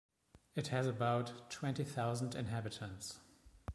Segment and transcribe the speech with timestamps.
[0.55, 3.19] It has about twenty thousand inhabitants.